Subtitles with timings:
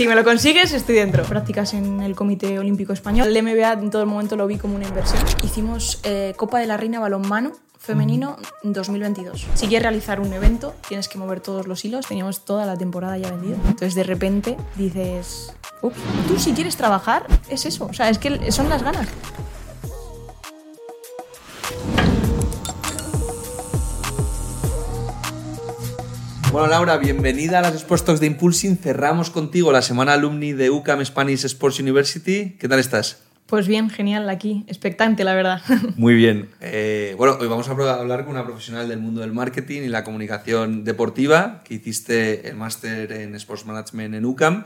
[0.00, 1.24] Si me lo consigues, estoy dentro.
[1.24, 3.36] Prácticas en el Comité Olímpico Español.
[3.36, 5.22] El MBA en todo el momento lo vi como una inversión.
[5.44, 9.46] Hicimos eh, Copa de la Reina Balonmano femenino 2022.
[9.52, 12.06] Si quieres realizar un evento, tienes que mover todos los hilos.
[12.06, 13.56] Teníamos toda la temporada ya vendida.
[13.56, 15.52] Entonces, de repente dices,
[15.82, 17.84] ups, tú si quieres trabajar, es eso.
[17.84, 19.06] O sea, es que son las ganas.
[26.52, 28.76] Bueno, Laura, bienvenida a las expuestos de Impulsing.
[28.76, 32.56] Cerramos contigo la semana alumni de UCAM Spanish Sports University.
[32.58, 33.22] ¿Qué tal estás?
[33.46, 35.62] Pues bien, genial aquí, expectante la verdad.
[35.96, 36.48] Muy bien.
[36.60, 40.02] Eh, bueno, hoy vamos a hablar con una profesional del mundo del marketing y la
[40.02, 44.64] comunicación deportiva, que hiciste el máster en Sports Management en UCAM.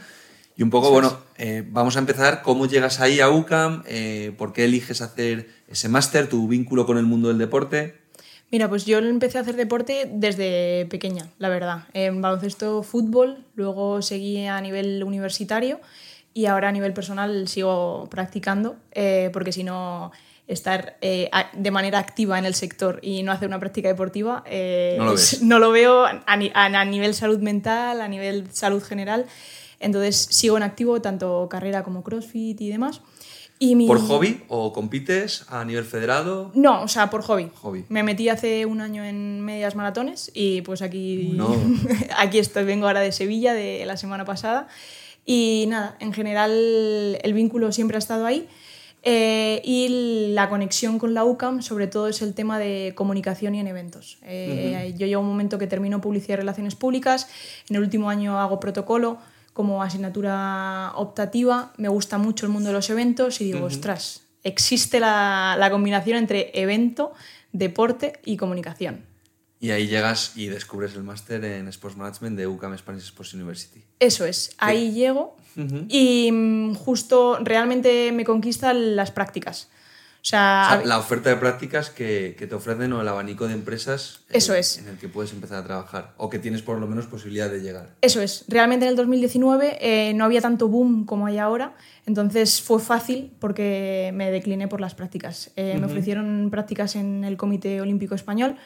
[0.56, 2.40] Y un poco, bueno, eh, vamos a empezar.
[2.40, 3.82] ¿Cómo llegas ahí a UCAM?
[3.87, 6.28] Eh, ¿Por qué eliges hacer ese máster?
[6.28, 8.03] ¿Tu vínculo con el mundo del deporte?
[8.50, 11.84] Mira, pues yo empecé a hacer deporte desde pequeña, la verdad.
[11.92, 15.80] En baloncesto, fútbol, luego seguí a nivel universitario
[16.34, 20.12] y ahora a nivel personal sigo practicando, eh, porque si no
[20.46, 24.96] estar eh, de manera activa en el sector y no hacer una práctica deportiva, eh,
[24.98, 29.26] no, lo no, lo veo a, a, nivel salud mental, a nivel salud general.
[29.80, 33.01] Entonces sigo en activo tanto carrera como CrossFit y demás.
[33.87, 36.51] ¿Por hobby o compites a nivel federado?
[36.55, 37.51] No, o sea, por hobby.
[37.55, 37.85] hobby.
[37.88, 41.38] Me metí hace un año en medias maratones y pues aquí,
[42.19, 44.69] aquí estoy, vengo ahora de Sevilla de la semana pasada.
[45.25, 46.51] Y nada, en general
[47.23, 48.49] el vínculo siempre ha estado ahí.
[49.07, 53.60] Eh, y la conexión con la UCAM, sobre todo, es el tema de comunicación y
[53.60, 54.19] en eventos.
[54.23, 57.29] Eh, yo llevo un momento que termino publicidad y relaciones públicas,
[57.69, 59.19] en el último año hago protocolo,
[59.55, 65.00] como asignatura optativa, me gusta mucho el mundo de los eventos y digo, ostras, existe
[65.00, 67.15] la, la, combinación entre evento,
[67.53, 69.06] deporte y comunicación.
[69.60, 73.82] Y ahí llegas y descubres el máster en Sports Management de UCAM Spanish Sports University.
[73.99, 75.37] Eso es, ahí llego
[75.88, 79.69] y mm, justo realmente me conquistan las prácticas.
[80.25, 84.20] O sea, la oferta de prácticas que, que, te ofrecen o el abanico de empresas
[84.30, 84.78] eso es.
[84.78, 87.60] en el que puedes empezar a trabajar o que tienes por lo menos posibilidad de
[87.60, 87.90] llegar.
[88.00, 88.46] Eso es.
[88.48, 91.74] Realmente en el 2019 eh, no había tanto boom como hay ahora,
[92.06, 95.50] entonces fue fácil porque me decliné por las prácticas.
[95.56, 98.56] Eh, me ofrecieron prácticas en el Comité Olímpico Español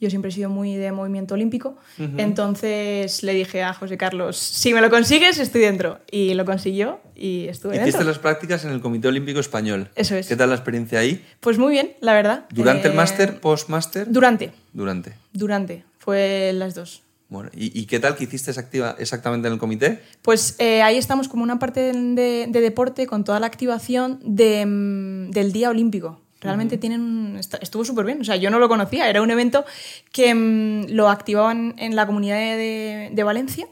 [0.00, 1.76] yo siempre he sido muy de movimiento olímpico.
[1.98, 6.00] Entonces le dije a José Carlos, si me lo consigues, estoy dentro.
[6.10, 8.08] Y lo consiguió y estuve Hiciste dentro.
[8.08, 9.88] las prácticas en el Comité Olímpico Español.
[9.94, 10.28] Eso es.
[10.28, 11.24] ¿Qué tal la experiencia ahí?
[11.40, 12.46] Pues muy bien, la verdad.
[12.50, 14.10] ¿Durante el eh, máster, post-máster?
[14.10, 14.52] Durante.
[14.72, 15.14] Durante.
[15.32, 15.84] Durante.
[15.98, 17.02] Fue las dos.
[17.28, 18.52] Bueno, ¿y, qué tal que hiciste
[18.98, 20.00] exactamente en el comité?
[20.22, 25.52] Pues eh, ahí estamos como una parte de, deporte con toda la activación mm, del
[25.52, 26.20] Día Olímpico.
[26.40, 28.20] Realmente tienen estuvo súper bien.
[28.20, 29.08] O sea, yo no lo conocía.
[29.08, 29.64] Era un evento
[30.12, 33.66] que mm, lo activaban en la comunidad de, de Valencia.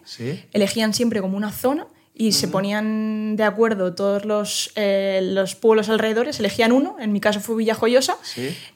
[0.53, 1.87] Elegían siempre como una zona
[2.17, 7.19] y se ponían de acuerdo todos los, eh, los, pueblos alrededores, elegían uno, en mi
[7.19, 8.17] caso fue Villajoyosa,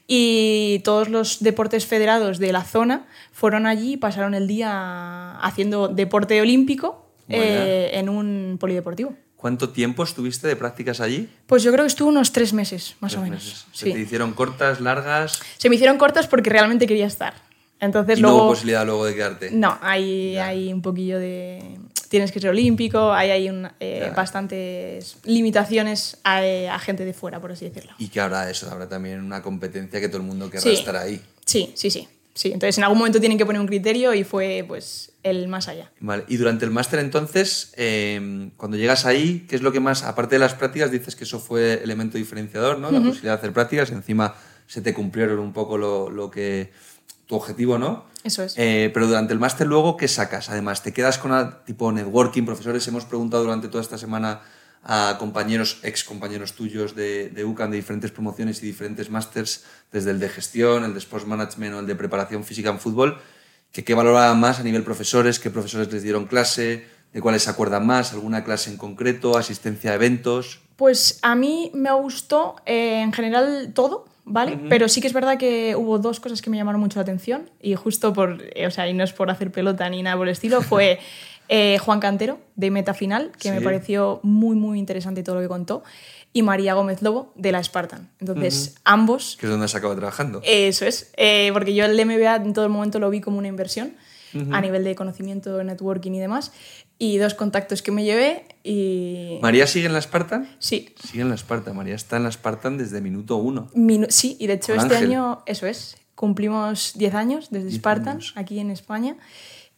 [0.07, 5.87] y todos los deportes federados de la zona fueron allí y pasaron el día haciendo
[5.87, 9.15] deporte olímpico eh, en un polideportivo.
[9.39, 11.29] ¿Cuánto tiempo estuviste de prácticas allí?
[11.47, 13.67] Pues yo creo que estuve unos tres meses, más o menos.
[13.71, 15.39] ¿Se te hicieron cortas, largas?
[15.57, 17.35] Se me hicieron cortas porque realmente quería estar.
[17.79, 18.37] Entonces ¿Y luego...
[18.37, 19.51] no hubo posibilidad luego de quedarte?
[19.51, 21.79] No, hay, hay un poquillo de...
[22.09, 27.53] Tienes que ser olímpico, hay, hay un, eh, bastantes limitaciones a, gente de fuera, por
[27.53, 27.93] así decirlo.
[27.97, 31.21] Y que habrá eso, habrá también una competencia que todo el mundo querrá estar ahí.
[31.45, 32.09] Sí, sí, sí.
[32.33, 35.67] Sí, entonces en algún momento tienen que poner un criterio y fue pues el más
[35.67, 35.91] allá.
[35.99, 40.03] Vale, y durante el máster entonces, em, cuando llegas ahí, ¿qué es lo que más,
[40.03, 42.91] aparte de las prácticas, dices que eso fue elemento diferenciador, ¿no?
[42.91, 44.35] La posibilidad de hacer prácticas, encima
[44.67, 46.71] se te cumplieron un poco lo, lo que
[47.25, 48.05] tu objetivo, ¿no?
[48.23, 48.55] Eso es.
[48.57, 50.49] Eh, pero durante el máster luego, ¿qué sacas?
[50.49, 52.43] Además, ¿te quedas con tipo networking?
[52.43, 54.41] Profesores, hemos preguntado durante toda esta semana
[54.83, 60.11] a compañeros, ex compañeros tuyos de, de UCAN de diferentes promociones y diferentes másters, desde
[60.11, 63.19] el de gestión, el de sports management o el de preparación física en fútbol,
[63.71, 67.49] que qué valoraban más a nivel profesores, qué profesores les dieron clase, de cuáles se
[67.49, 70.61] acuerdan más, alguna clase en concreto, asistencia a eventos.
[70.75, 74.59] Pues a mí me gustó eh, en general todo, ¿vale?
[74.69, 77.49] Pero sí que es verdad que hubo dos cosas que me llamaron mucho la atención
[77.61, 80.27] y justo por, eh, o sea, y no es por hacer pelota ni nada por
[80.27, 80.99] el estilo, fue
[81.51, 85.47] Eh, Juan Cantero, de Meta Final, que me pareció muy, muy interesante todo lo que
[85.47, 85.81] contó,
[86.31, 88.09] y María Gómez Lobo, de la Spartan.
[88.19, 89.37] Entonces, ambos...
[89.39, 90.41] Que es donde has acabado trabajando.
[90.43, 93.47] Eso es, eh, porque yo el MBA en todo el momento lo vi como una
[93.47, 93.93] inversión
[94.51, 96.51] a nivel de conocimiento, networking y demás,
[96.99, 99.39] y dos contactos que me llevé y...
[99.41, 100.47] ¿María sigue en la Spartan?
[100.59, 100.93] Sí.
[101.03, 103.71] Sigue en la Spartan, María está en la Spartan desde minuto uno.
[104.09, 108.69] sí, y de hecho este año, eso es, cumplimos 10 años desde Spartan, aquí en
[108.69, 109.17] España.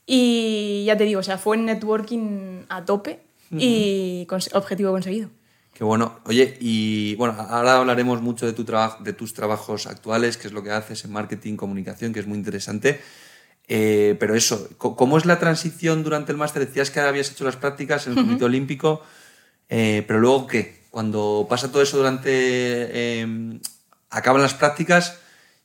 [0.05, 3.21] Y ya te digo, o sea, fue networking a tope.
[3.51, 5.29] y objetivo conseguido.
[5.73, 6.19] Qué bueno.
[6.25, 10.63] Oye, y bueno, ahora hablaremos mucho de, tu de tus trabajos actuales, qué es lo
[10.63, 13.01] que haces en marketing, comunicación, que es muy interesante.
[13.67, 16.65] Eh, pero eso, ¿cómo es la transición durante el máster?
[16.65, 19.01] Decías que habías hecho las prácticas en el Comité Olímpico,
[19.69, 20.81] eh, pero luego qué?
[20.91, 23.21] Cuando pasa todo eso durante...
[23.21, 23.59] Em,
[24.09, 25.19] acaban las prácticas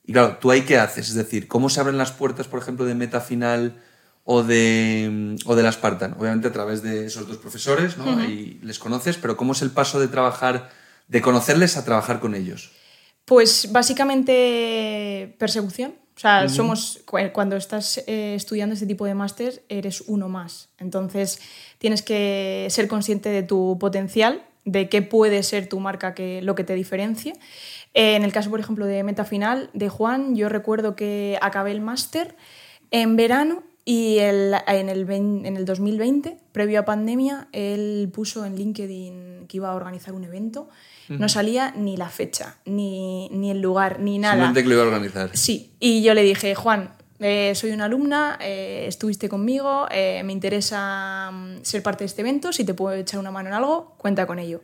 [0.04, 1.08] y claro, ¿tú ahí qué haces?
[1.08, 3.82] Es decir, ¿cómo se abren las puertas, por ejemplo, de meta final
[4.28, 6.16] o de, o de la Spartan?
[6.18, 8.24] Obviamente a través de esos dos profesores, ¿no?
[8.24, 10.68] Y les conoces, pero ¿cómo es el paso de trabajar,
[11.06, 12.72] de conocerles a trabajar con ellos?
[13.24, 15.94] Pues básicamente persecución.
[16.16, 20.70] O sea, somos, cuando estás eh, estudiando este tipo de máster, eres uno más.
[20.78, 21.40] Entonces,
[21.78, 26.54] tienes que ser consciente de tu potencial, de qué puede ser tu marca, que, lo
[26.54, 27.34] que te diferencie.
[27.92, 31.82] en el caso, por ejemplo, de Meta Final, de Juan, yo recuerdo que acabé el
[31.82, 32.34] máster
[32.90, 38.56] en verano y el, en, el, en el 2020, previo a pandemia, él puso en
[38.56, 40.68] LinkedIn que iba a organizar un evento
[41.08, 44.34] no salía ni la fecha, ni, ni el lugar, ni nada.
[44.34, 45.30] Simplemente que lo iba a organizar.
[45.36, 46.90] Sí, y yo le dije, Juan,
[47.20, 52.22] eh, soy una alumna, eh, estuviste conmigo, eh, me interesa mm, ser parte de este
[52.22, 54.62] evento, si te puedo echar una mano en algo, cuenta con ello.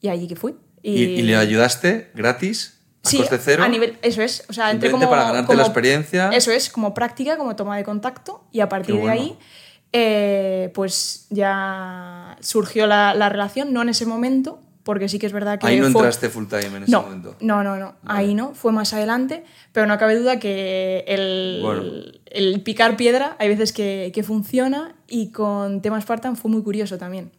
[0.00, 0.54] Y allí que fui.
[0.82, 2.80] ¿Y, le ayudaste gratis?
[3.04, 3.62] A sí, coste cero.
[3.62, 4.44] a nivel, eso es.
[4.48, 6.30] O sea, entre como, para ganarte la experiencia.
[6.30, 12.36] Eso es, como práctica, como toma de contacto, y a partir de ahí, pues ya
[12.40, 15.66] surgió la, la, relación, no en ese momento, porque sí que es verdad que...
[15.66, 17.36] Ahí no entraste full time en ese momento.
[17.40, 19.42] No, no, no, ahí no, fue más adelante,
[19.72, 25.30] pero no cabe duda que el, el picar piedra hay veces que, que, funciona y
[25.30, 27.32] con temas Spartan fue muy curioso también.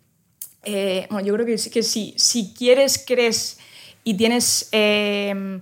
[0.64, 3.60] Eh, bueno, yo creo que, que si, si quieres, crees
[4.06, 4.70] y tienes...
[4.72, 5.60] Eh,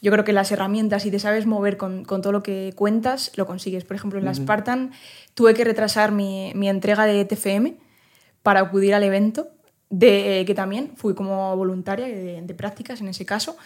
[0.00, 3.30] yo creo que las herramientas y te sabes mover con, con, todo lo que cuentas,
[3.36, 3.84] lo consigues.
[3.84, 4.90] Por ejemplo, en la Spartan
[5.34, 7.76] tuve que retrasar mi, mi entrega de TFM
[8.42, 9.46] para acudir al evento
[9.90, 13.56] de, que también fui como voluntaria de, prácticas en ese caso.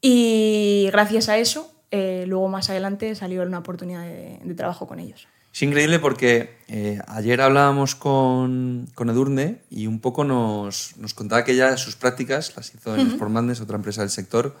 [0.00, 5.26] Y gracias a eso, eh, luego más adelante salió una oportunidad de, trabajo con ellos.
[5.52, 11.44] Es increíble porque eh, ayer hablábamos con, con, Edurne y un poco nos, nos, contaba
[11.44, 14.54] que ella sus prácticas las hizo en uh otra empresa del sector,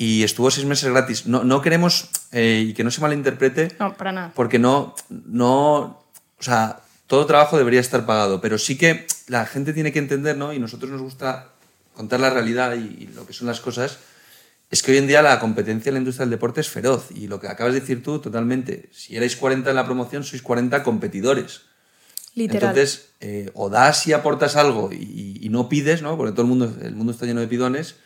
[0.00, 1.26] y estuvo seis meses gratis.
[1.26, 4.32] No, no queremos, eh, y que no se malinterprete, no, para nada.
[4.34, 6.02] porque no, no,
[6.38, 10.38] o sea, todo trabajo debería estar pagado, pero sí que la gente tiene que entender,
[10.38, 10.54] ¿no?
[10.54, 11.48] Y nosotros nos gusta
[11.92, 13.98] contar la realidad y, lo que son las cosas,
[14.70, 17.08] es que hoy en día la competencia en la industria del deporte es feroz.
[17.14, 20.42] Y lo que acabas de decir tú, totalmente, si erais 40 en la promoción, sois
[20.42, 21.62] 40 competidores.
[22.34, 22.70] Literal.
[22.70, 26.16] Entonces, eh, o das y aportas algo y, no pides, ¿no?
[26.16, 27.96] Porque todo el mundo, el mundo está lleno de pidones.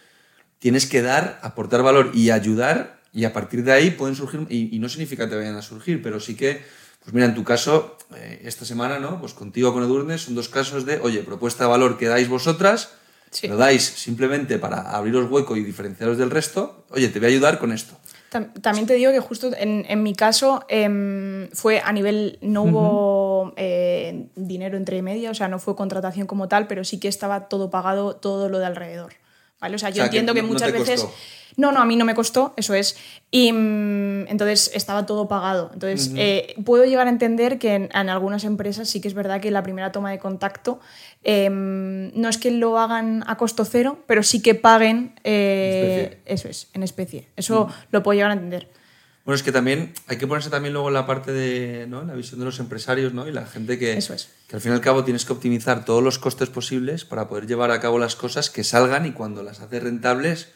[0.59, 4.75] Tienes que dar, aportar valor y ayudar, y a partir de ahí pueden surgir, y,
[4.75, 6.63] y no significa que vayan a surgir, pero sí que
[7.05, 9.21] pues mira, en tu caso, eh, esta semana, ¿no?
[9.21, 12.95] Pues contigo con Edurne son dos casos de, oye, propuesta de valor que dais vosotras,
[13.43, 17.59] lo dais simplemente para abriros hueco y diferenciaros del resto, oye, te voy a ayudar
[17.59, 17.97] con esto.
[18.63, 23.53] También te digo que justo en, en mi caso em, fue a nivel, no hubo
[23.57, 27.49] eh, dinero entre media, o sea, no fue contratación como tal, pero sí que estaba
[27.49, 29.15] todo pagado, todo lo de alrededor.
[29.61, 29.77] ¿vale?
[29.77, 31.07] O sea, yo entiendo que, muchas veces...
[31.57, 32.97] No, no, a mí no me costó, eso es.
[33.31, 35.71] Y mm, entonces estaba todo pagado.
[35.73, 39.51] Entonces, eh, puedo llegar a entender que en, algunas empresas sí que es verdad que
[39.51, 40.81] la primera toma de contacto
[41.23, 45.15] em, no es que lo hagan a costo cero, pero sí que paguen.
[45.25, 47.29] Eh, eso es, en especie.
[47.37, 48.69] Eso lo puedo llegar a entender.
[49.25, 52.03] Bueno, es que también hay que ponerse también luego en la parte de ¿no?
[52.03, 53.27] la visión de los empresarios ¿no?
[53.27, 54.29] y la gente que, Eso es.
[54.49, 57.47] que al fin y al cabo tienes que optimizar todos los costes posibles para poder
[57.47, 60.49] llevar a cabo las cosas que salgan y cuando las haces rentables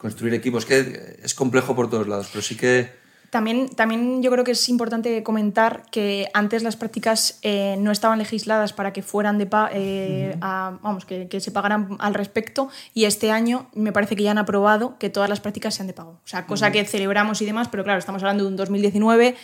[0.00, 2.98] construir equipos, que es complejo por todos lados, pero sí que...
[3.28, 8.18] También, también yo creo que es importante comentar que antes las prácticas eh, no estaban
[8.18, 13.30] legisladas para que fueran de eh, vamos, que, que, se pagaran al respecto y este
[13.30, 16.18] año me parece que ya han aprobado que todas las prácticas sean de pago.
[16.24, 19.36] O sea, cosa que celebramos y demás, pero claro, estamos hablando de un 2019,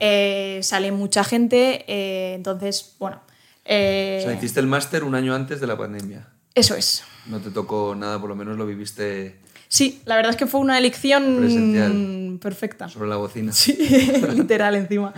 [0.00, 1.84] eh, sale mucha gente,
[2.34, 3.20] entonces, bueno.
[3.66, 6.26] o sea, hiciste el máster un año antes de la pandemia.
[6.56, 7.04] Eso es.
[7.26, 10.60] No te tocó nada, por lo menos lo viviste Sí, la verdad es que fue
[10.60, 12.88] una elección perfecta.
[12.88, 13.52] Sobre la bocina.
[13.52, 13.74] Sí,
[14.34, 15.12] literal encima.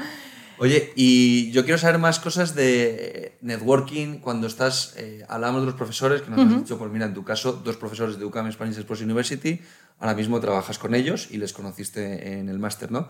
[0.59, 5.75] Oye, y yo quiero saber más cosas de networking cuando estás, eh, hablamos de los
[5.75, 8.76] profesores, que nos has dicho, pues mira, en tu caso, dos profesores de UCAM Spanish
[8.76, 9.62] Sports University,
[9.99, 13.09] ahora mismo trabajas con ellos y les conociste en el máster, ¿no?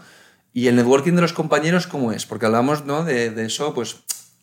[0.52, 2.24] Y el networking de los compañeros, ¿cómo es?
[2.24, 3.04] Porque hablamos ¿no?
[3.04, 3.96] de, de eso, pues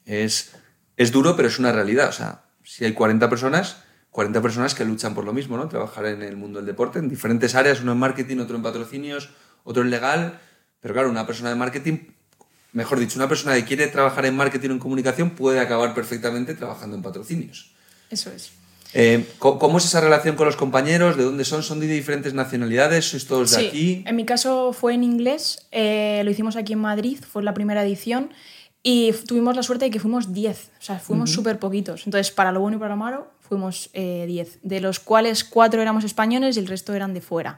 [0.06, 0.52] es,
[0.98, 2.10] es duro, pero es una realidad.
[2.10, 3.78] O sea, si hay 40 personas,
[4.18, 5.68] 40 personas que luchan por lo mismo, ¿no?
[5.68, 9.30] Trabajar en el mundo del deporte, en diferentes áreas, uno en marketing, otro en patrocinios,
[9.64, 10.40] otro en legal.
[10.80, 12.00] Pero claro, una persona de marketing,
[12.74, 16.56] mejor dicho, una persona que quiere trabajar en marketing o en comunicación puede acabar perfectamente
[16.56, 17.76] trabajando en patrocinios.
[18.10, 18.54] Eso es.
[18.96, 21.16] Eh, ¿Cómo es esa relación con los compañeros?
[21.16, 21.62] ¿De dónde son?
[21.62, 23.06] ¿Son de diferentes nacionalidades?
[23.06, 24.04] ¿Sois todos de aquí?
[24.08, 27.84] En mi caso fue en inglés, eh, lo hicimos aquí en Madrid, fue la primera
[27.84, 28.32] edición
[28.90, 32.08] y tuvimos la suerte de que fuimos 10, o sea, fuimos súper poquitos.
[32.08, 35.82] Entonces, para lo bueno y para lo malo, fuimos 10, eh, de los cuales 4
[35.82, 37.58] éramos españoles y el resto eran de fuera.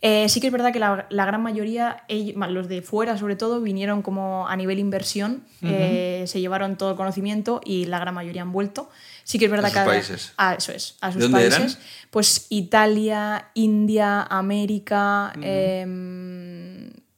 [0.00, 4.48] sí que es verdad que la, gran mayoría, los de fuera sobre todo, vinieron como
[4.48, 8.90] a nivel inversión, se llevaron todo el conocimiento y la gran mayoría han vuelto.
[9.24, 10.32] Sí que es verdad a sus países.
[10.36, 11.78] A, eso es, a sus países.
[12.10, 15.32] Pues Italia, India, América,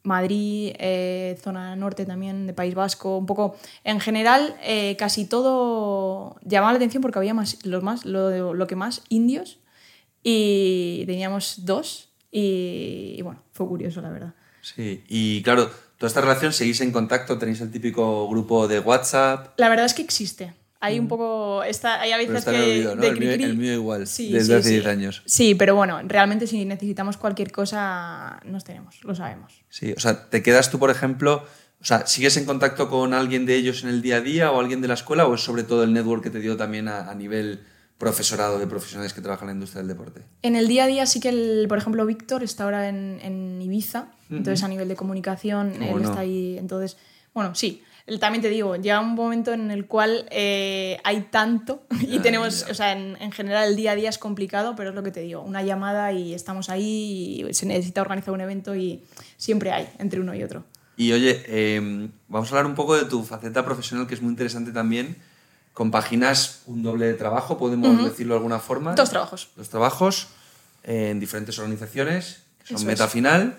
[0.03, 3.57] Madrid, eh, zona norte también de País Vasco, un poco.
[3.85, 8.67] En general, eh, casi todo llamaba la atención porque había más, los más, lo, lo
[8.67, 9.59] que más indios
[10.23, 14.35] y teníamos dos y, y, bueno, fue curioso la verdad.
[14.61, 19.59] Sí, y claro, toda esta relación seguís en contacto, tenéis el típico grupo de WhatsApp.
[19.59, 20.55] La verdad es que existe.
[20.83, 21.63] Hay un poco.
[21.63, 22.83] Está, hay a veces que.
[22.83, 25.23] el, mío, igual, desde hace 10 años.
[25.25, 29.63] Sí, pero bueno, realmente si necesitamos cualquier cosa, nos tenemos, lo sabemos.
[29.69, 31.45] Sí, o sea, ¿te quedas tú, por ejemplo,
[31.81, 34.59] o sea, ¿sigues en contacto con alguien de ellos en el día a día o
[34.59, 37.15] alguien de la escuela o es sobre todo el network que te dio también a,
[37.15, 37.61] nivel
[37.97, 40.23] profesorado de profesionales que trabajan en la industria del deporte?
[40.43, 44.09] En el día a día sí que, el, por ejemplo, Víctor está ahora en, Ibiza,
[44.31, 46.97] entonces a nivel de comunicación, él está ahí, entonces,
[47.33, 47.85] bueno, sí
[48.19, 52.75] también te digo, llega un momento en el cual eh, hay tanto y tenemos, o
[52.75, 55.43] sea, en, general el día a día es complicado, pero es lo que te digo,
[55.43, 59.05] una llamada y estamos ahí y se necesita organizar un evento y
[59.37, 60.65] siempre hay entre uno y otro.
[60.97, 64.31] Y oye, em, vamos a hablar un poco de tu faceta profesional que es muy
[64.31, 65.17] interesante también.
[65.73, 68.95] Compaginas un doble trabajo, podemos decirlo de alguna forma.
[68.95, 69.49] Dos trabajos.
[69.57, 70.29] Dos trabajos
[70.83, 73.57] en diferentes organizaciones, que son Meta Final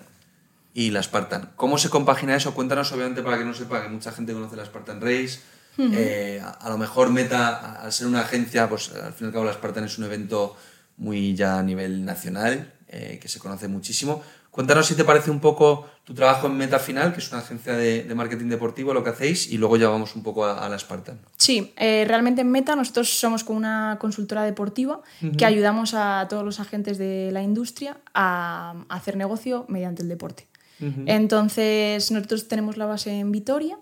[0.74, 1.52] y la Spartan.
[1.56, 2.52] ¿Cómo se compagina eso?
[2.52, 5.38] Cuéntanos, obviamente, para que no sepa, que mucha gente conoce la Spartan Race.
[5.78, 9.44] Eh, a, lo mejor Meta, al ser una agencia, pues al fin y al cabo
[9.44, 10.56] la Spartan es un evento
[10.96, 14.22] muy ya a nivel nacional, eh, que se conoce muchísimo.
[14.50, 17.72] Cuéntanos si te parece un poco tu trabajo en Meta Final, que es una agencia
[17.72, 21.18] de, marketing deportivo, lo que hacéis, y luego ya vamos un poco a, la Spartan.
[21.36, 25.02] Sí, eh, realmente en Meta nosotros somos como una consultora deportiva
[25.36, 30.46] que ayudamos a todos los agentes de la industria a hacer negocio mediante el deporte.
[30.80, 33.78] Entonces, nosotros tenemos la base en Vitoria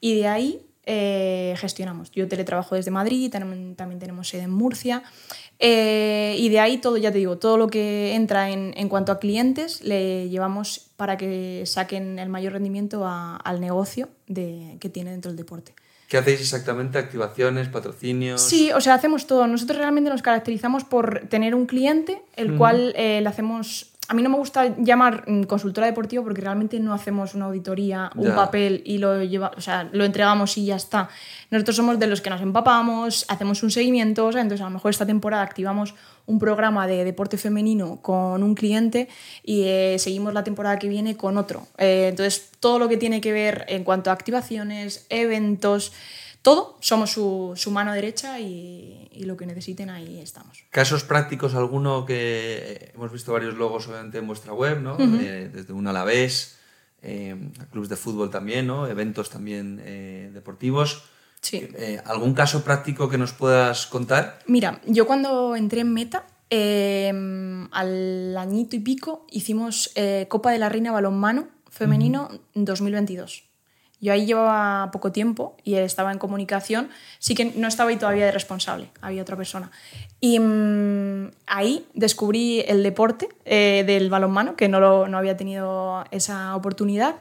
[0.00, 2.10] y de ahí eh, gestionamos.
[2.12, 5.02] Yo teletrabajo desde Madrid, también, también tenemos sede en Murcia.
[5.58, 9.10] Eh, y de ahí todo, ya te digo, todo lo que entra en, en cuanto
[9.10, 15.10] a clientes le llevamos para que saquen el mayor rendimiento al negocio de, que tiene
[15.10, 15.74] dentro del deporte.
[16.08, 16.98] ¿Qué hacéis exactamente?
[16.98, 18.40] ¿Activaciones, patrocinios?
[18.40, 19.48] Sí, o sea, hacemos todo.
[19.48, 24.22] Nosotros realmente nos caracterizamos por tener un cliente, el cual eh, le hacemos a mí
[24.22, 28.82] no me gusta llamar mm, consultora deportiva porque realmente no hacemos una auditoría, un papel
[28.84, 31.08] y lo, lleva, o sea, lo entregamos y ya está.
[31.50, 35.06] Nosotros somos de los que nos empapamos, hacemos un seguimiento, entonces a lo mejor esta
[35.06, 35.94] temporada activamos
[36.26, 39.08] un programa de deporte femenino con un cliente
[39.44, 41.66] y eh, seguimos la temporada que viene con otro.
[41.78, 45.92] Eh, entonces todo lo que tiene que ver en cuanto a activaciones, eventos,
[46.46, 50.62] todo, somos su, su mano derecha y, y, lo que necesiten ahí estamos.
[50.70, 54.96] ¿Casos prácticos alguno que hemos visto varios logos obviamente en vuestra web, ¿no?
[54.96, 56.56] desde un Alavés,
[57.02, 57.34] eh,
[57.72, 58.86] clubes de fútbol también, ¿no?
[58.86, 61.02] eventos también eh, deportivos?
[61.40, 61.68] Sí.
[61.74, 64.38] Eh, ¿Algún caso práctico que nos puedas contar?
[64.46, 70.60] Mira, yo cuando entré en Meta, em, al añito y pico, hicimos eh, Copa de
[70.60, 73.46] la Reina Balonmano femenino 2022.
[74.00, 78.26] Yo ahí llevaba poco tiempo y estaba en comunicación, sí que no estaba ahí todavía
[78.26, 79.70] de responsable, había otra persona.
[80.20, 86.04] Y mm, ahí descubrí el deporte eh, del balonmano, que no, lo, no había tenido
[86.10, 87.16] esa oportunidad.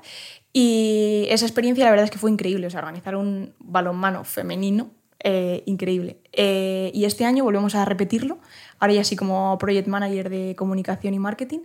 [0.52, 4.90] Y esa experiencia la verdad es que fue increíble, o sea, organizar un balonmano femenino,
[5.20, 6.18] eh, increíble.
[6.34, 8.38] Eh, y este año volvemos a repetirlo,
[8.80, 11.60] ahora ya así como project manager de comunicación y marketing,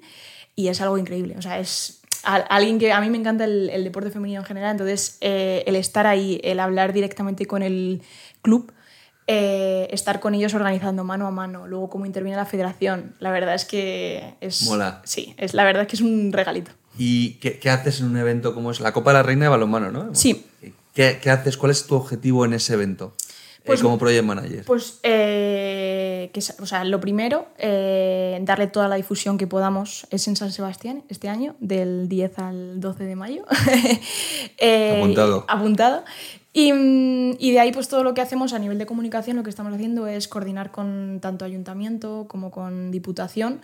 [0.57, 4.11] y es algo increíble, o sea, es alguien que a mí me encanta el, deporte
[4.11, 8.03] femenino en general, entonces eh, el estar ahí, el hablar directamente con el
[8.43, 8.73] club,
[9.27, 13.55] eh, estar con ellos organizando mano a mano, luego cómo interviene la federación, la verdad
[13.55, 14.63] es que es...
[14.63, 15.03] Mola.
[15.05, 16.73] Sí, es, la verdad es que es un regalito.
[16.99, 19.49] ¿Y qué, qué haces en un evento como es la Copa de la Reina de
[19.51, 20.15] Balonmano, no?
[20.15, 20.47] Sí.
[20.95, 21.57] ¿Qué, qué haces?
[21.57, 23.15] ¿Cuál es tu objetivo en ese evento?
[23.65, 24.65] Pues, como project manager?
[24.65, 30.07] Pues, eh, que, o sea, lo primero, eh, darle toda la difusión que podamos.
[30.11, 33.45] Es en San Sebastián este año, del 10 al 12 de mayo.
[34.59, 35.45] eh, apuntado.
[35.49, 36.05] Apuntado.
[36.53, 36.73] Y,
[37.39, 39.73] y, de ahí, pues todo lo que hacemos a nivel de comunicación, lo que estamos
[39.73, 43.61] haciendo es coordinar con tanto ayuntamiento como con diputación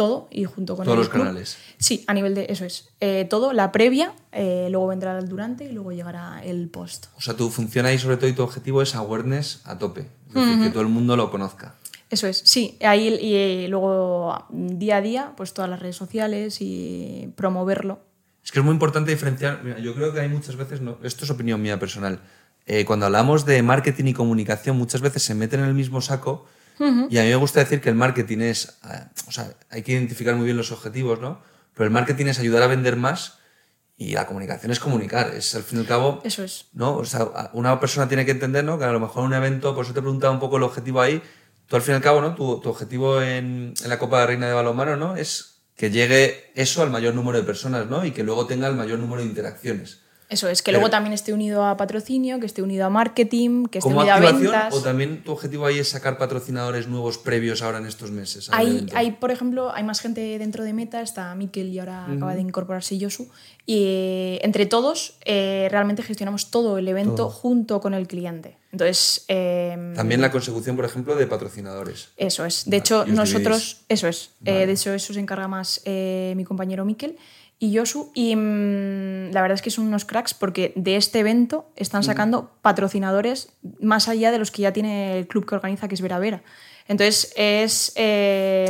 [0.00, 1.58] todo y junto con todos los canales.
[1.76, 2.88] Sí, a nivel de eso es.
[3.00, 7.08] Eh, todo, la previa, eh, luego vendrá el durante y luego llegará el post.
[7.18, 10.08] O sea, tu función ahí sobre todo y tu objetivo es awareness a tope.
[10.32, 11.74] que todo el mundo lo conozca.
[12.08, 12.78] Eso es, sí.
[12.80, 18.00] Ahí y eh, luego día a día, pues todas las redes sociales y promoverlo.
[18.42, 19.60] Es que es muy importante diferenciar.
[19.82, 22.20] yo creo que hay muchas veces, no, esto es opinión mía personal.
[22.86, 26.46] Cuando hablamos de marketing y comunicación, muchas veces se meten en el mismo saco.
[27.10, 28.78] Y a mí me gusta decir que el marketing es.
[28.90, 31.42] Eh, o sea, hay que identificar muy bien los objetivos, ¿no?
[31.74, 33.38] Pero el marketing es ayudar a vender más
[33.96, 35.34] y la comunicación es comunicar.
[35.34, 36.20] Es al fin y al cabo.
[36.24, 36.66] Eso es.
[36.72, 36.96] ¿no?
[36.96, 38.78] O sea, una persona tiene que entender, ¿no?
[38.78, 41.22] Que a lo mejor un evento, por eso te preguntaba un poco el objetivo ahí
[41.70, 42.34] tú al fin y al cabo, ¿no?
[42.34, 45.16] Tu, tu objetivo en, en, la Copa de Reina de Balonmano, ¿no?
[45.16, 48.04] Es que llegue eso al mayor número de personas, ¿no?
[48.04, 50.00] Y que luego tenga el mayor número de interacciones.
[50.30, 53.78] Eso es, que luego también esté unido a patrocinio, que esté unido a marketing, que
[53.78, 54.72] esté unido a ventas.
[54.72, 58.48] ¿O también tu objetivo ahí es sacar patrocinadores nuevos previos ahora en estos meses?
[58.52, 62.36] Hay, hay, por ejemplo, hay más gente dentro de Meta, está Mikel y ahora acaba
[62.36, 63.28] de incorporarse Yosu.
[63.66, 68.56] Y eh, entre todos eh, realmente gestionamos todo el evento junto con el cliente.
[68.70, 69.24] Entonces.
[69.26, 72.10] Em, también la consecución, por ejemplo, de patrocinadores.
[72.16, 72.70] Eso es.
[72.70, 73.82] De hecho, nosotros.
[73.88, 74.30] Eso es.
[74.44, 77.16] Eh, de hecho, eso se encarga más mi compañero Mikel
[77.60, 78.10] y Yosu.
[78.14, 82.50] Y mm, la verdad es que son unos cracks porque de este evento están sacando
[82.62, 86.18] patrocinadores más allá de los que ya tiene el club que organiza, que es Vera
[86.18, 86.42] Vera.
[86.88, 88.68] Entonces, es, eh,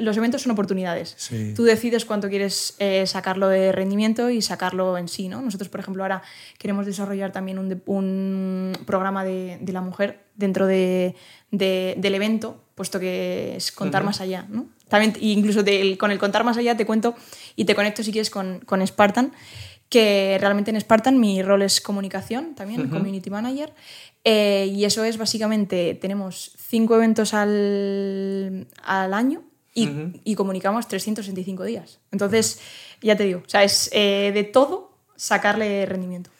[0.00, 1.30] los eventos son oportunidades.
[1.56, 5.28] Tú decides cuánto quieres eh, sacarlo de rendimiento y sacarlo en sí.
[5.28, 5.40] ¿no?
[5.40, 6.22] Nosotros, por ejemplo, ahora
[6.58, 11.14] queremos desarrollar también un, un programa de, de, la mujer dentro de,
[11.50, 14.46] del evento, puesto que es contar más allá.
[14.48, 14.66] ¿no?
[14.88, 15.62] También, incluso
[15.98, 17.14] con el contar más allá te cuento
[17.56, 19.32] y te conecto si quieres con, con Spartan,
[19.88, 23.72] que realmente en Spartan mi rol es comunicación también, community manager.
[24.24, 29.42] Eh, y eso es básicamente, tenemos cinco eventos al, al año
[29.74, 29.88] y,
[30.24, 31.98] y, comunicamos 365 días.
[32.10, 32.60] Entonces,
[33.00, 36.30] ya te digo, o sea, es eh, de todo sacarle rendimiento.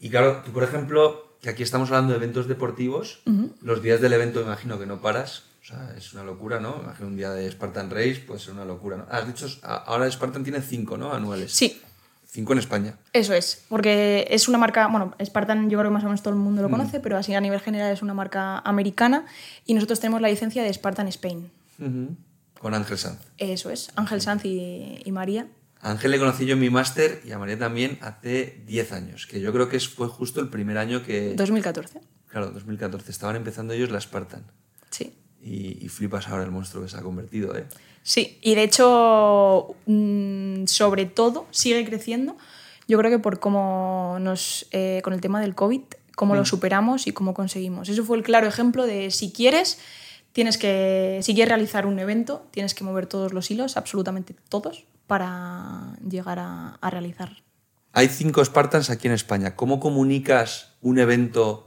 [0.00, 3.20] Y claro, tú por ejemplo, que aquí estamos hablando de eventos deportivos,
[3.62, 5.44] los días del evento imagino que no paras.
[5.66, 6.80] O sea, es una locura, ¿no?
[6.80, 9.06] Imagino un día de Spartan Race puede ser una locura, ¿no?
[9.10, 11.12] Has dicho, ahora Spartan tiene cinco, ¿no?
[11.12, 11.50] Anuales.
[11.50, 11.82] Sí.
[12.24, 12.98] Cinco en España.
[13.12, 16.34] Eso es, porque es una marca, bueno, Spartan yo creo que más o menos todo
[16.34, 16.70] el mundo lo mm.
[16.70, 19.26] conoce, pero así a nivel general es una marca americana
[19.64, 21.50] y nosotros tenemos la licencia de Spartan Spain.
[22.60, 23.18] Con Ángel Sanz.
[23.36, 25.48] Eso es, Ángel Sanz y, María.
[25.80, 29.40] Ángel le conocí yo en mi máster y a María también hace 10 años, que
[29.40, 31.34] yo creo que fue justo el primer año que...
[31.34, 32.02] 2014.
[32.28, 33.10] Claro, 2014.
[33.10, 34.44] Estaban empezando ellos la Spartan.
[34.90, 35.12] Sí
[35.46, 37.56] y, flipas ahora el monstruo que se ha convertido.
[37.56, 37.66] ¿eh?
[38.02, 42.36] Sí, y de hecho, mm, sobre todo, sigue creciendo.
[42.88, 45.82] Yo creo que por cómo nos, eh, con el tema del COVID,
[46.14, 46.46] cómo lo mm.
[46.46, 47.88] superamos y cómo conseguimos.
[47.88, 49.78] Eso fue el claro ejemplo de si quieres,
[50.32, 54.84] tienes que, si quieres realizar un evento, tienes que mover todos los hilos, absolutamente todos,
[55.06, 57.42] para llegar a, a realizar.
[57.92, 59.56] Hay cinco Spartans aquí en España.
[59.56, 61.65] ¿Cómo comunicas un evento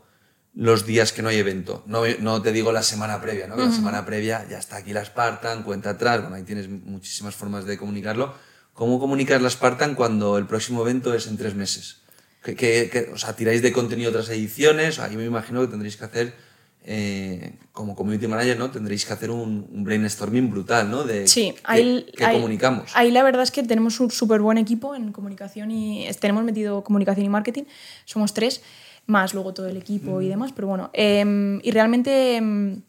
[0.59, 1.83] los días que no hay evento.
[1.87, 3.55] No, no te digo la semana previa, ¿no?
[3.55, 7.63] La semana previa ya está aquí la Spartan, cuenta atrás, bueno, ahí tienes muchísimas formas
[7.63, 8.33] de comunicarlo.
[8.73, 12.01] ¿Cómo comunicas la Spartan cuando el próximo evento es en tres meses?
[12.43, 14.99] ¿Qué, o sea, tiráis de contenido otras ediciones?
[14.99, 16.33] Ahí me imagino que tendréis que hacer,
[16.83, 18.69] eh, como community manager, ¿no?
[18.69, 21.05] Tendréis que hacer un, brainstorming brutal, ¿no?
[21.05, 22.91] De sí, ahí, ¿qué, comunicamos?
[22.95, 26.83] Ahí la verdad es que tenemos un súper buen equipo en comunicación y tenemos metido
[26.83, 27.63] comunicación y marketing,
[28.03, 28.61] somos tres
[29.09, 32.81] más luego todo el equipo y demás, pero bueno, em, y realmente em,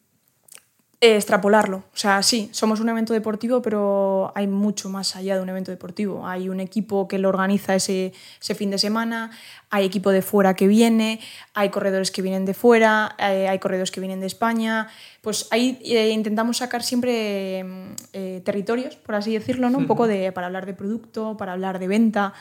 [1.01, 1.79] extrapolarlo.
[1.79, 5.71] O sea, sí, somos un evento deportivo, pero hay mucho más allá de un evento
[5.71, 6.27] deportivo.
[6.27, 9.31] Hay un equipo que lo organiza ese, ese fin de semana,
[9.71, 11.21] hay equipo de fuera que viene,
[11.55, 14.89] hay corredores que vienen de fuera, eh, hay corredores que vienen de España.
[15.23, 19.79] Pues ahí eh, intentamos sacar siempre em, eh, territorios, por así decirlo, ¿no?
[19.79, 22.35] Un poco de, para hablar de producto, para hablar de venta.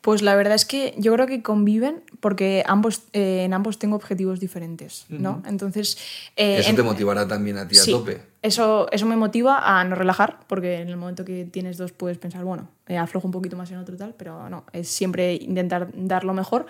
[0.00, 3.96] Pues la verdad es que yo creo que conviven porque ambos, eh, en ambos tengo
[3.96, 5.42] objetivos diferentes, ¿no?
[5.46, 5.98] Entonces...
[6.36, 8.20] Eh, eso te motivará también a ti a tope.
[8.40, 12.16] Eso, eso me motiva a no relajar porque en el momento que tienes dos puedes
[12.16, 15.88] pensar, bueno, eh, aflojo un poquito más en otro tal, pero no, es siempre intentar
[15.94, 16.66] dar lo mejor.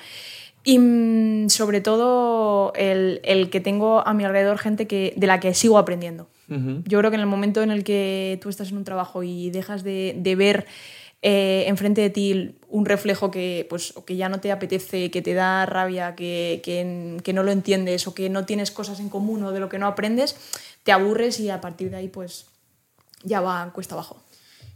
[0.64, 5.38] Y mm, sobre todo el, el, que tengo a mi alrededor gente que, de la
[5.40, 6.28] que sigo aprendiendo.
[6.46, 9.50] Yo creo que en el momento en el que tú estás en un trabajo y
[9.50, 10.66] dejas de, de ver
[11.22, 15.32] eh, enfrente de ti un reflejo que, pues, que ya no te apetece, que te
[15.32, 19.42] da rabia, que, que, que, no lo entiendes o que no tienes cosas en común
[19.42, 20.36] o de lo que no aprendes,
[20.82, 22.44] te aburres y a partir de ahí pues
[23.22, 24.22] ya va cuesta abajo.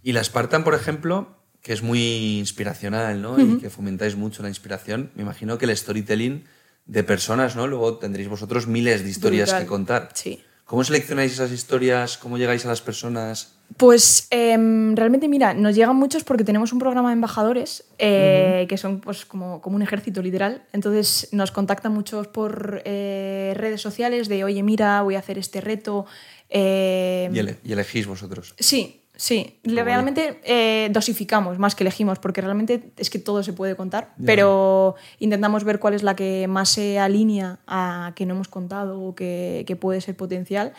[0.03, 3.39] Y la Spartan, por ejemplo, que es muy inspiracional, ¿no?
[3.41, 5.11] Y que fomentáis mucho la inspiración.
[5.15, 6.45] Me imagino que el storytelling
[6.87, 7.67] de personas, ¿no?
[7.67, 10.11] Luego tendréis vosotros miles de historias que contar.
[10.15, 10.41] Sí.
[10.69, 12.19] ¿Cómo seleccionáis esas historias?
[12.19, 13.55] ¿Cómo llegáis a las personas?
[13.79, 18.77] Pues em, realmente, mira, nos llegan muchos porque tenemos un programa de embajadores eh, que
[18.77, 20.63] son pues, como, como, un ejército literal.
[20.75, 25.63] Entonces nos contactan muchos por eh, redes sociales de, oye, mira, voy a hacer este
[25.63, 26.05] reto.
[26.51, 27.31] Eh,
[27.65, 28.55] ¿Y, elegís vosotros?
[28.59, 33.75] Sí, Sí, realmente eh, dosificamos más que elegimos, porque realmente es que todo se puede
[33.75, 38.47] contar, pero intentamos ver cuál es la que más se alinea a que no hemos
[38.47, 40.73] contado o que, puede ser potencial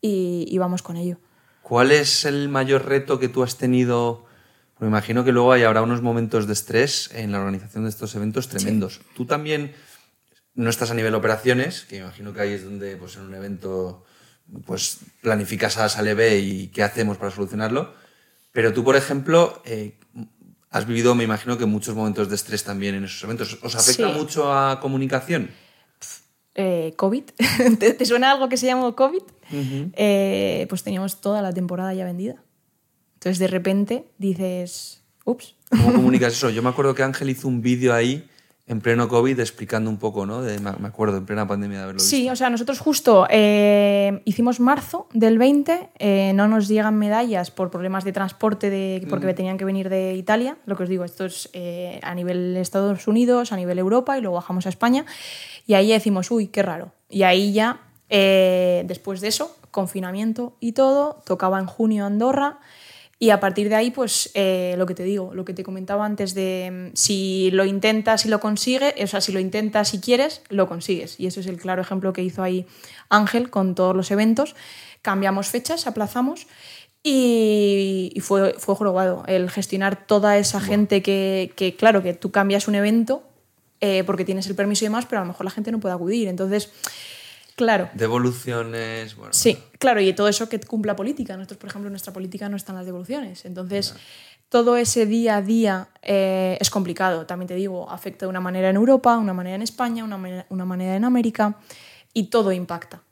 [0.00, 1.18] y, vamos con ello.
[1.62, 4.26] ¿Cuál es el mayor reto que tú has tenido?
[4.80, 8.12] Me imagino que luego hay, habrá unos momentos de estrés en la organización de estos
[8.16, 9.02] eventos tremendos.
[9.14, 9.72] Tú también
[10.56, 14.04] no estás a nivel operaciones, que imagino que ahí es donde pues, en un evento
[14.64, 17.94] pues planificas a sale B y qué hacemos para solucionarlo.
[18.52, 19.98] Pero tú, por ejemplo, eh,
[20.70, 23.58] has vivido, me imagino que muchos momentos de estrés también en esos eventos.
[23.62, 25.50] ¿Os afecta mucho a comunicación?
[26.54, 27.24] Eh, COVID.
[27.78, 29.22] ¿Te, suena algo que se llama COVID?
[29.50, 32.42] Eh, pues teníamos toda la temporada ya vendida.
[33.14, 35.56] Entonces de repente dices, ups.
[35.70, 36.50] ¿Cómo comunicas eso?
[36.50, 38.28] Yo me acuerdo que Ángel hizo un vídeo ahí
[38.66, 40.40] en pleno COVID explicando un poco, ¿no?
[40.40, 42.16] me acuerdo, en plena pandemia de haberlo visto.
[42.16, 47.50] Sí, o sea, nosotros justo eh, hicimos marzo del 20, eh, no nos llegan medallas
[47.50, 49.34] por problemas de transporte de, porque mm.
[49.34, 53.06] tenían que venir de Italia, lo que os digo, esto es eh, a nivel Estados
[53.06, 55.04] Unidos, a nivel Europa y luego bajamos a España
[55.66, 56.92] y ahí decimos, uy, qué raro.
[57.10, 62.60] Y ahí ya, después de eso, confinamiento y todo, tocaba en junio Andorra.
[63.18, 66.04] Y a partir de ahí, pues eh, lo que te digo, lo que te comentaba
[66.04, 70.00] antes de mm, si lo intentas y lo consigues, o sea, si lo intentas y
[70.00, 71.18] quieres, lo consigues.
[71.18, 72.66] Y eso es el claro ejemplo que hizo ahí
[73.08, 74.56] Ángel con todos los eventos.
[75.02, 76.46] Cambiamos fechas, aplazamos
[77.06, 82.74] y, fue, fue jorobado el gestionar toda esa gente que, claro, que tú cambias un
[82.74, 83.22] evento
[83.82, 85.94] eh, porque tienes el permiso y demás, pero a lo mejor la gente no puede
[85.94, 86.28] acudir.
[86.28, 86.72] Entonces
[87.56, 87.88] Claro.
[87.94, 89.32] Devoluciones, bueno.
[89.32, 91.36] Sí, claro, y todo eso que cumpla política.
[91.36, 93.44] Nosotros, por ejemplo, en nuestra política no están las devoluciones.
[93.44, 93.94] Entonces,
[94.48, 97.26] todo ese día a día eh, es complicado.
[97.26, 100.46] También te digo, afecta de una manera en Europa, una manera en España, una manera,
[100.48, 101.58] una manera en América,
[102.12, 103.02] y todo impacta.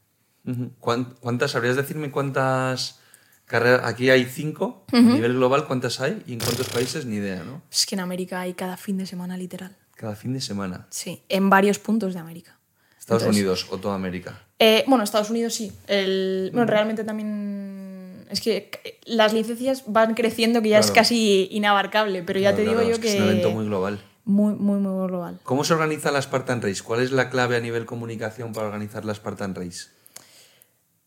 [0.81, 2.99] ¿Cuántas, sabrías decirme cuántas
[3.45, 3.83] carreras?
[3.85, 6.23] Aquí hay cinco, a nivel global, ¿cuántas hay?
[6.27, 7.07] ¿Y en cuántos países?
[7.07, 7.63] Ni idea, ¿no?
[7.71, 9.77] Es que en América hay cada fin de semana, literal.
[9.95, 10.87] Cada fin de semana.
[10.91, 12.59] Sí, en varios puntos de América.
[13.03, 14.41] ¿Estados Unidos o toda América?
[14.61, 15.73] Eh, bueno, Estados Unidos sí.
[15.89, 18.25] El, bueno, realmente también.
[18.31, 18.71] Es que
[19.05, 23.17] las licencias van creciendo que ya es casi inabarcable, pero ya te digo yo que.
[23.17, 24.01] Es un evento muy global.
[24.25, 25.41] Muy, muy, muy global.
[25.43, 26.81] ¿Cómo se organiza la Spartan Race?
[26.81, 29.89] ¿Cuál es la clave a nivel comunicación para organizar la Spartan Race?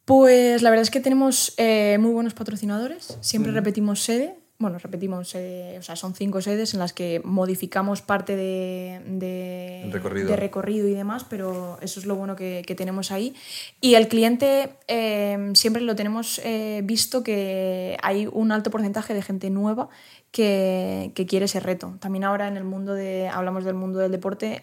[0.04, 3.18] Pues la verdad es que tenemos eh, muy buenos patrocinadores.
[3.22, 8.02] Siempre repetimos sede bueno, repetimos, eh, o sea, son cinco sedes en las que modificamos
[8.02, 10.88] parte de, de, recorrido.
[10.88, 13.36] y demás, pero eso es lo bueno que, tenemos ahí.
[13.82, 19.22] Y el cliente eh, siempre lo tenemos eh, visto que hay un alto porcentaje de
[19.22, 19.90] gente nueva
[20.32, 21.98] que, quiere ese reto.
[22.00, 24.62] También ahora en el mundo de, hablamos del mundo del deporte,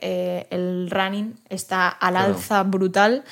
[0.50, 3.24] el running está al alza brutal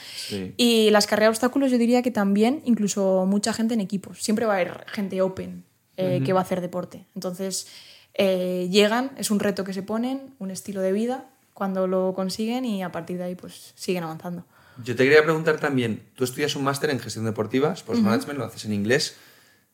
[0.59, 4.23] y las carreras de obstáculos yo diría que también, incluso mucha gente en equipos.
[4.23, 5.70] Siempre va a haber gente open
[6.01, 7.07] eh, que va a hacer deporte.
[7.15, 7.69] Entonces,
[8.15, 12.65] eh, llegan, es un reto que se ponen, un estilo de vida, cuando lo consiguen
[12.65, 14.45] y a partir de ahí pues siguen avanzando.
[14.83, 18.47] Yo te quería preguntar también, tú estudias un máster en gestión deportiva, Sports Management, lo
[18.47, 19.17] haces en inglés.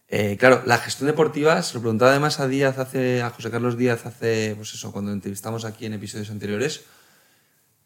[0.09, 3.77] Eh, claro, la gestión deportiva, se lo preguntaba además a Díaz hace, a José Carlos
[3.77, 6.85] Díaz hace, pues eso, cuando entrevistamos aquí en episodios anteriores.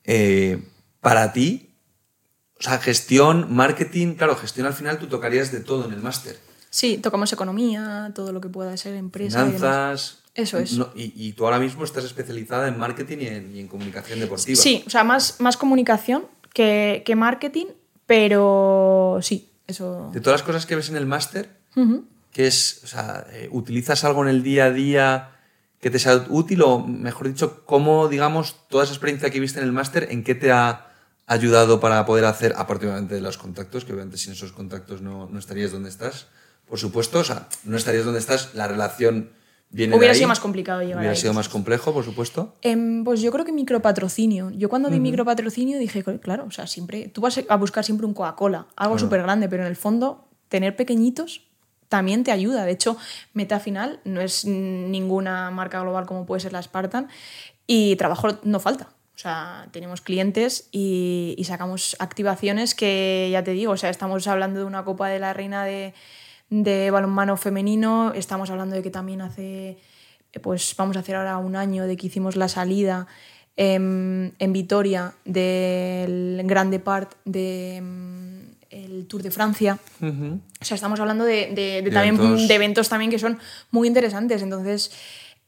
[0.05, 0.63] Eh,
[1.01, 1.75] para ti,
[2.59, 6.39] o sea, gestión, marketing, claro, gestión al final tú tocarías de todo en el máster.
[6.71, 9.45] Sí, tocamos economía, todo lo que pueda ser empresa.
[9.45, 10.21] Finanzas.
[10.35, 10.75] Eso es.
[10.75, 14.21] No, y, y, tú ahora mismo estás especializada en marketing y en, y en, comunicación
[14.21, 14.57] deportiva.
[14.57, 17.67] Sí, o sea, más, más comunicación que, que, marketing,
[18.07, 20.11] pero sí, eso.
[20.13, 22.05] De todas las cosas que ves en el máster, uh -huh.
[22.31, 22.81] ¿qué es?
[22.85, 25.31] O sea, eh, ¿utilizas algo en el día a día
[25.81, 26.63] que te sea útil?
[26.63, 30.37] O mejor dicho, ¿cómo, digamos, toda esa experiencia que viste en el máster, en qué
[30.37, 30.87] te ha
[31.27, 35.29] ayudado para poder hacer, aparte obviamente de los contactos, que obviamente sin esos contactos no,
[35.29, 36.29] no estarías donde estás?
[36.71, 39.33] Por supuesto, o sea, no estarías donde estás, la relación
[39.73, 40.19] Viene Hubiera ahí.
[40.19, 41.17] sido más complicado llegar Hubiera ahí.
[41.17, 42.57] sido más complejo, por supuesto.
[42.63, 44.51] Eh, pues yo creo que micropatrocinio.
[44.51, 45.03] Yo cuando vi uh -huh.
[45.03, 48.99] micropatrocinio dije, claro, o sea, siempre, tú vas a buscar siempre un Coca-Cola, algo claro.
[48.99, 51.43] súper grande, pero en el fondo tener pequeñitos
[51.89, 52.65] también te ayuda.
[52.65, 52.97] De hecho,
[53.33, 57.09] Meta Final no es ninguna marca global como puede ser la Spartan
[57.67, 58.89] y trabajo no falta.
[59.15, 64.27] O sea, tenemos clientes y, y sacamos activaciones que, ya te digo, o sea, estamos
[64.27, 65.95] hablando de una Copa de la Reina de
[66.51, 68.13] de balonmano femenino.
[68.15, 69.79] Estamos hablando de que también hace,
[70.43, 73.07] pues vamos a hacer ahora un año de que hicimos la salida
[73.57, 77.79] en, en Vitoria del Grande Part de
[78.71, 79.79] el Tour de Francia.
[80.01, 80.41] Uh -huh.
[80.61, 83.39] O sea, estamos hablando de, de, de también de eventos también que son
[83.71, 84.43] muy interesantes.
[84.43, 84.93] Entonces,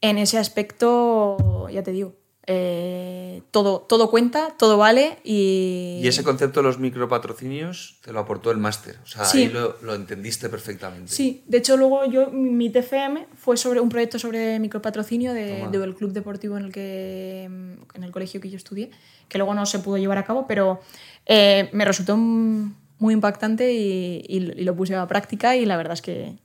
[0.01, 6.01] en ese aspecto, ya te digo, eh, todo, todo cuenta, todo vale y...
[6.03, 9.43] Y ese concepto de los micropatrocinios te lo aportó el máster, o sea, sí.
[9.43, 11.09] ahí lo, lo, entendiste perfectamente.
[11.09, 15.95] Sí, de hecho luego yo, mi TFM fue sobre un proyecto sobre micropatrocinio de, del
[15.95, 18.91] club deportivo en el, que, en el colegio que yo estudié,
[19.29, 20.81] que luego no se pudo llevar a cabo, pero
[21.25, 25.93] eh, me resultó muy impactante y, y, y lo puse a práctica y la verdad
[25.93, 26.35] es que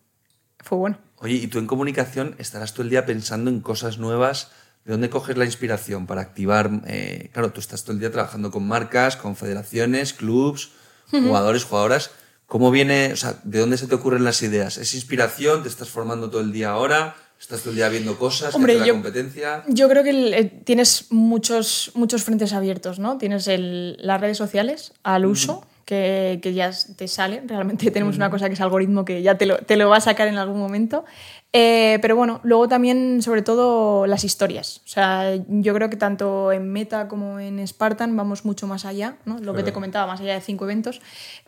[0.61, 0.99] fue bueno.
[1.21, 4.53] Oye, y tú en comunicación estarás todo el día pensando en cosas nuevas
[4.89, 6.71] ¿De dónde coges la inspiración para activar?
[6.87, 10.71] Eh, claro, tú estás todo el día trabajando con marcas, con federaciones, clubs,
[11.11, 12.11] jugadores, jugadoras.
[12.47, 14.79] ¿Cómo viene, o sea, de dónde se te ocurren las ideas?
[14.79, 15.63] ¿Es inspiración?
[15.63, 17.17] ¿Te estás formando todo el día ahora?
[17.39, 18.55] ¿Estás todo el día viendo cosas?
[18.55, 19.63] Hombre, la yo, competencia?
[19.69, 23.19] Yo creo que eh, tienes muchos, muchos frentes abiertos, ¿no?
[23.19, 25.59] Tienes el, las redes sociales al uso.
[25.59, 25.78] Uh -huh.
[25.89, 27.43] Que, que, ya te sale.
[27.47, 28.25] Realmente tenemos uh -huh.
[28.25, 30.37] una cosa que es algoritmo que ya te lo, te lo va a sacar en
[30.37, 31.07] algún momento.
[31.55, 34.83] Eh, pero bueno, luego también, sobre todo, las historias.
[34.85, 39.17] O sea, yo creo que tanto en Meta como en Spartan vamos mucho más allá,
[39.25, 39.37] ¿no?
[39.37, 39.57] Lo claro.
[39.57, 41.01] que te comentaba, más allá de cinco eventos.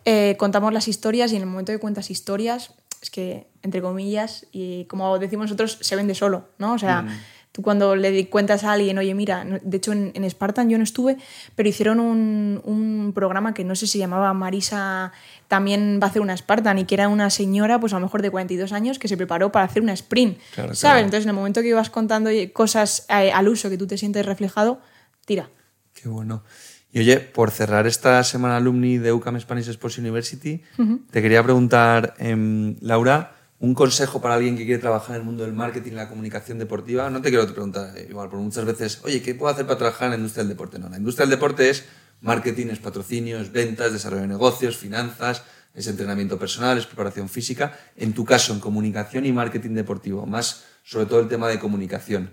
[0.06, 2.72] Eh, contamos las historias y en el momento que cuentas historias,
[3.02, 6.72] es que, entre comillas, y como decimos nosotros, se vende solo, ¿no?
[6.72, 7.04] O sea.
[7.52, 10.84] Tú cuando le cuentas a alguien, oye, mira, de hecho en, en Spartan yo no
[10.84, 11.16] estuve,
[11.56, 15.12] pero hicieron un, un programa que no sé si llamaba Marisa
[15.48, 18.22] también va a hacer una Spartan y que era una señora, pues a lo mejor
[18.22, 20.38] de 42 años, que se preparó para hacer una sprint.
[20.54, 20.80] Claro, ¿Sabes?
[20.80, 20.98] Claro.
[21.00, 24.24] Entonces, en el momento que ibas contando cosas eh, al uso que tú te sientes
[24.24, 24.80] reflejado,
[25.26, 25.50] tira.
[25.92, 26.44] Qué bueno.
[26.92, 31.00] Y oye, por cerrar esta semana alumni de UCAM Spanish Sports University, uh -huh.
[31.10, 35.44] te quería preguntar, eh, Laura, un consejo para alguien que quiere trabajar en el mundo
[35.44, 37.10] del marketing y la comunicación deportiva.
[37.10, 40.06] No te quiero preguntar eh, igual, porque muchas veces, oye, ¿qué puedo hacer para trabajar
[40.06, 40.78] en la industria del deporte?
[40.78, 41.84] No, la industria del deporte es
[42.22, 45.42] marketing, es patrocinio, ventas, desarrollo de negocios, finanzas,
[45.74, 47.78] es entrenamiento personal, es preparación física.
[47.96, 52.30] En tu caso, en comunicación y marketing deportivo, más sobre todo el tema de comunicación.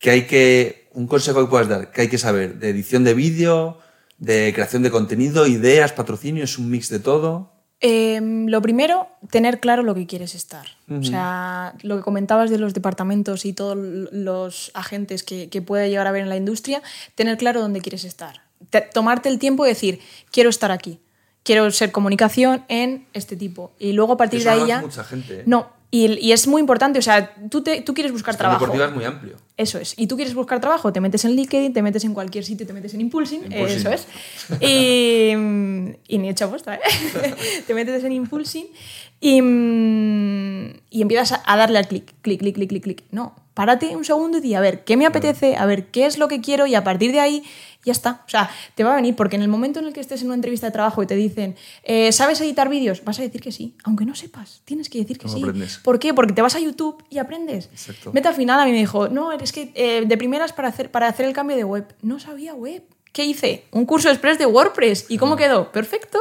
[0.00, 1.92] ¿Qué hay que, un consejo que puedas dar?
[1.92, 2.58] ¿Qué hay que saber?
[2.58, 3.78] ¿De edición de vídeo?
[4.18, 5.46] ¿De creación de contenido?
[5.46, 5.92] ¿Ideas?
[5.92, 6.42] ¿Patrocinio?
[6.42, 7.57] ¿Es un mix de todo?
[7.80, 10.66] Eh, lo primero, tener claro lo que quieres estar.
[10.88, 11.00] Uh -huh.
[11.00, 15.88] O sea, lo que comentabas de los departamentos y todos los agentes que, que puede
[15.88, 16.82] llegar a ver en la industria,
[17.14, 18.42] tener claro dónde quieres estar.
[18.70, 20.00] Te, tomarte el tiempo de decir,
[20.32, 21.00] quiero estar aquí
[21.48, 23.72] quiero ser comunicación en este tipo.
[23.78, 24.82] Y luego a partir Eso de ahí ya...
[24.82, 25.40] mucha gente.
[25.40, 25.42] ¿eh?
[25.46, 28.60] No, y, y, es muy importante, o sea, tú, te, tú quieres buscar trabajo.
[28.60, 29.36] deportiva es muy amplio.
[29.56, 29.94] Eso es.
[29.96, 32.74] Y tú quieres buscar trabajo, te metes en LinkedIn, te metes en cualquier sitio, te
[32.74, 33.78] metes en Impulsing, Impulsing.
[33.78, 34.06] eso es.
[34.60, 35.30] Y,
[36.06, 36.80] y ni hecha puesta, ¿eh?
[37.66, 38.66] te metes en Impulsing
[39.20, 39.38] y,
[40.90, 43.04] y empiezas a darle al clic, clic, clic, clic, clic, clic.
[43.10, 45.56] No, párate un segundo y di, a ver, ¿qué me apetece?
[45.56, 46.68] A ver, ¿qué es lo que quiero?
[46.68, 47.42] Y a partir de ahí
[47.84, 48.22] ya está.
[48.24, 50.28] O sea, te va a venir, porque en el momento en el que estés en
[50.28, 53.02] una entrevista de trabajo y te dicen, eh, ¿sabes editar vídeos?
[53.02, 55.40] Vas a decir que sí, aunque no sepas, tienes que decir que sí.
[55.42, 55.78] Aprendes?
[55.78, 56.14] ¿Por qué?
[56.14, 57.68] Porque te vas a YouTube y aprendes.
[57.72, 58.12] Exacto.
[58.12, 60.92] Meta al final a mí me dijo, no, es que eh, de primeras para hacer,
[60.92, 61.84] para hacer el cambio de web.
[62.00, 62.84] No sabía web.
[63.12, 63.64] ¿Qué hice?
[63.72, 65.06] Un curso express de WordPress.
[65.08, 65.72] ¿Y cómo quedó?
[65.72, 66.20] Perfecto.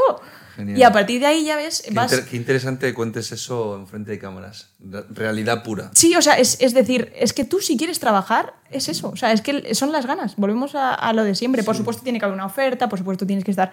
[0.66, 2.12] Y a partir de ahí ya ves, qué, vas...
[2.22, 4.70] qué interesante que cuentes eso en frente de cámaras.
[5.10, 5.92] Realidad pura.
[5.94, 9.10] Sí, o sea, es, es, decir, es que tú si quieres trabajar, es eso.
[9.10, 10.36] O sea, es que son las ganas.
[10.36, 11.64] Volvemos a, a lo de siempre.
[11.64, 13.72] Por supuesto tiene que haber una oferta, por supuesto tienes que estar...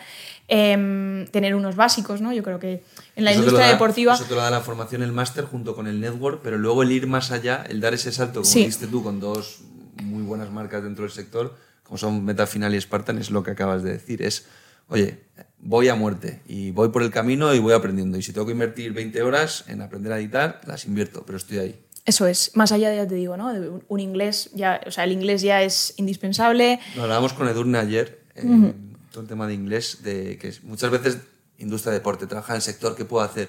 [0.48, 2.32] Eh, tener unos básicos, ¿no?
[2.32, 2.82] Yo creo que
[3.16, 4.14] en la eso industria da, deportiva...
[4.14, 6.92] Eso te lo da la formación, el máster junto con el network, pero luego el
[6.92, 8.60] ir más allá, el dar ese salto, como sí.
[8.60, 9.62] dijiste tú, con dos
[10.02, 13.82] muy buenas marcas dentro del sector, como son Metafinal y Spartan, es lo que acabas
[13.82, 14.22] de decir.
[14.22, 14.46] Es,
[14.88, 15.20] oye,
[15.64, 18.16] voy a muerte y voy por el camino y voy aprendiendo.
[18.18, 21.58] Y si tengo que invertir 20 horas en aprender a editar, las invierto, pero estoy
[21.58, 21.80] ahí.
[22.04, 23.50] Eso es, más allá de, ya te digo, ¿no?
[23.88, 26.78] Un inglés, ya, o sea, el inglés ya es indispensable.
[26.96, 28.74] Lo hablábamos con Edurne ayer, eh, uh -huh.
[29.10, 31.18] todo el tema de inglés, de que muchas veces
[31.58, 33.48] industria de deporte, trabaja en el sector, ¿qué puedo hacer?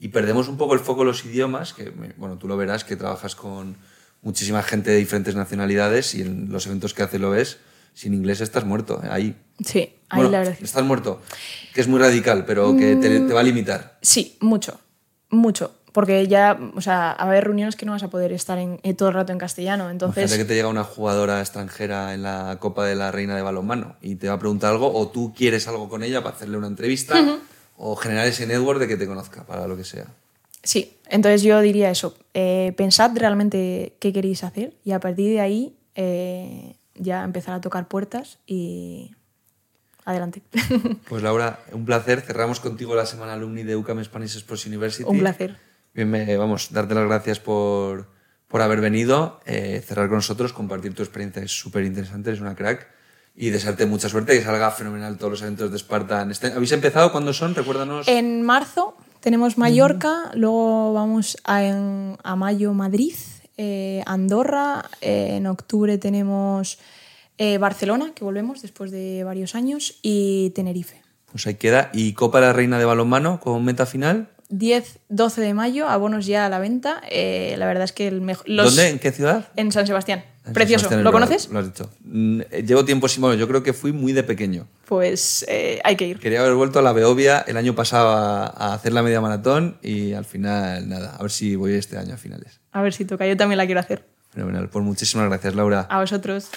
[0.00, 2.96] Y perdemos un poco el foco de los idiomas, que, bueno, tú lo verás, que
[2.96, 3.76] trabajas con
[4.20, 7.58] muchísima gente de diferentes nacionalidades y en los eventos que haces lo ves,
[7.94, 9.08] sin inglés estás muerto, ¿eh?
[9.10, 9.36] ahí.
[9.64, 10.56] Sí, ahí bueno, la verdad.
[10.60, 11.20] Estás muerto,
[11.74, 13.98] que es muy radical, pero que te, te, va a limitar.
[14.02, 14.80] Sí, mucho,
[15.30, 15.72] mucho.
[15.92, 18.96] Porque ya, o sea, a haber reuniones que no vas a poder estar en, en
[18.96, 19.90] todo el rato en castellano.
[19.90, 20.24] Entonces...
[20.24, 23.96] Fíjate que te llega una jugadora extranjera en la Copa de la Reina de Balonmano
[24.00, 26.66] y te va a preguntar algo, o tú quieres algo con ella para hacerle una
[26.66, 27.38] entrevista, uh -huh.
[27.76, 30.06] o generar ese network de que te conozca, para lo que sea.
[30.62, 32.14] Sí, entonces yo diría eso.
[32.34, 37.60] Eh, pensad realmente qué queréis hacer y a partir de ahí eh, ya empezar a
[37.60, 39.12] tocar puertas y
[40.04, 40.42] adelante.
[41.08, 42.20] Pues Laura, un placer.
[42.20, 45.04] Cerramos contigo la semana alumni de UCAM Spanish Sports University.
[45.06, 45.56] Un placer.
[45.94, 48.08] Bien, me, vamos, darte las gracias por,
[48.48, 52.54] por haber venido, eh, cerrar con nosotros, compartir tu experiencia, es súper interesante, eres una
[52.54, 52.88] crack.
[53.34, 56.30] Y desearte mucha suerte, que salga fenomenal todos los eventos de Spartan.
[56.30, 57.12] Este, ¿Habéis empezado?
[57.12, 57.54] ¿Cuándo son?
[57.54, 58.06] Recuérdanos.
[58.06, 63.14] En marzo tenemos Mallorca, luego vamos a, en, a mayo Madrid,
[63.56, 66.78] eh, Andorra, eh, en octubre tenemos
[67.38, 71.02] eh, Barcelona, que volvemos después de varios años, y Tenerife.
[71.30, 71.90] Pues ahí queda.
[71.92, 74.28] ¿Y Copa de la Reina de Balonmano como meta final?
[74.52, 77.00] 10-12 de mayo, abonos ya a la venta.
[77.10, 78.48] Eh, la verdad es que el mejor.
[78.48, 78.66] Los...
[78.66, 78.90] ¿Dónde?
[78.90, 79.48] ¿En qué ciudad?
[79.56, 80.24] En San Sebastián.
[80.44, 80.82] En Precioso.
[80.84, 81.48] San Sebastián, ¿Lo conoces?
[81.48, 81.90] Lo has dicho.
[82.04, 83.22] Mm, llevo tiempo sin.
[83.22, 84.66] Bueno, yo creo que fui muy de pequeño.
[84.86, 86.18] Pues eh, hay que ir.
[86.18, 89.78] Quería haber vuelto a la Beovia el año pasado a, a, hacer la media maratón
[89.82, 91.16] y al final, nada.
[91.16, 92.60] A ver si voy este año a finales.
[92.72, 93.26] A ver si toca.
[93.26, 94.04] Yo también la quiero hacer.
[94.30, 94.68] Fenomenal.
[94.68, 95.86] Pues muchísimas gracias, Laura.
[95.88, 96.50] A vosotros.